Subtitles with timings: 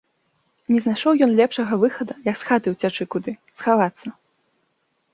[0.71, 3.31] Не знайшоў ён лепшага выхаду, як з хаты ўцячы куды,
[3.63, 4.07] схавацца.